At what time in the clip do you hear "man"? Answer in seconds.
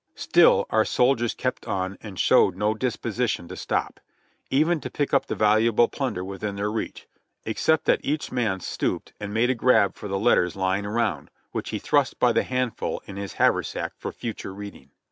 8.31-8.61